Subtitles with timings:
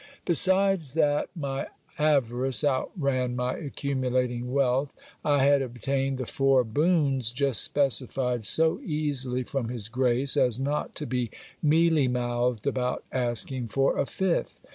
[0.25, 1.67] Besides that my
[1.99, 9.43] avarice outran my accumulating wealth, I had obtained the four boons just specified so easily
[9.43, 11.29] from his grace, as not to be
[11.61, 14.61] mealy mouthed about asking for a fifth.